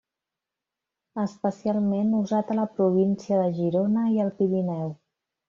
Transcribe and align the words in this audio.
Especialment 1.23 2.09
usat 2.21 2.49
a 2.49 2.57
la 2.61 2.65
província 2.79 3.43
de 3.43 3.53
Girona 3.61 4.09
i 4.17 4.19
al 4.27 4.35
Pirineu. 4.41 4.91